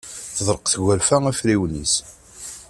Teḍleq 0.35 0.61
tgerfa 0.65 1.17
afriwen-is. 1.31 1.95